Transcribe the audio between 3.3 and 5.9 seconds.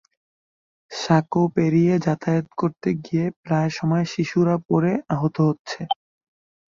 প্রায় সময় শিশুরা পড়ে আহত হচ্ছে।